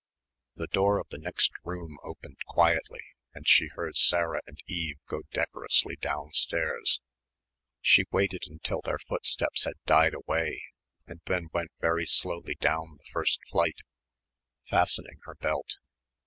The 0.55 0.65
door 0.65 0.97
of 0.97 1.09
the 1.09 1.19
next 1.19 1.51
room 1.63 1.99
opened 2.03 2.37
quietly 2.47 3.01
and 3.35 3.47
she 3.47 3.67
heard 3.67 3.97
Sarah 3.97 4.41
and 4.47 4.57
Eve 4.65 4.97
go 5.05 5.21
decorously 5.29 5.95
downstairs. 5.97 7.01
She 7.81 8.05
waited 8.09 8.45
until 8.47 8.81
their 8.81 8.97
footsteps 8.97 9.65
had 9.65 9.75
died 9.85 10.15
away 10.15 10.63
and 11.05 11.21
then 11.27 11.49
went 11.53 11.69
very 11.81 12.07
slowly 12.07 12.55
down 12.55 12.97
the 12.97 13.09
first 13.13 13.41
flight, 13.51 13.81
fastening 14.67 15.19
her 15.25 15.35
belt. 15.35 15.75